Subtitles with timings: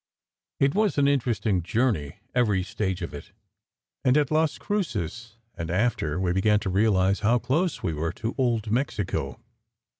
[0.59, 3.31] It was an interesting journey, every stage of it;
[4.03, 8.33] and at Las Cruces and after, we began to realize how close we were to
[8.35, 9.39] old Mexico.